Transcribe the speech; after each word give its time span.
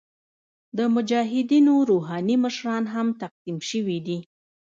د 0.77 0.79
مجاهدینو 0.95 1.73
روحاني 1.89 2.35
مشران 2.43 2.83
هم 2.93 3.07
تقسیم 3.21 3.57
شوي 3.69 3.97
دي. 4.07 4.19